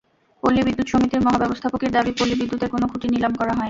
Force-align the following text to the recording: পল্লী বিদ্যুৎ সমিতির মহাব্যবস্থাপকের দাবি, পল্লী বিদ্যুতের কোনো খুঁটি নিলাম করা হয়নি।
পল্লী 0.43 0.61
বিদ্যুৎ 0.63 0.87
সমিতির 0.89 1.21
মহাব্যবস্থাপকের 1.21 1.91
দাবি, 1.91 2.11
পল্লী 2.11 2.35
বিদ্যুতের 2.35 2.69
কোনো 2.69 2.85
খুঁটি 2.87 3.07
নিলাম 3.07 3.33
করা 3.35 3.51
হয়নি। 3.51 3.59